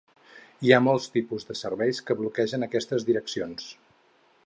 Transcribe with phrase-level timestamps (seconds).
[0.67, 3.73] Hi ha molts tipus de serveis que bloquegen aquestes direccions.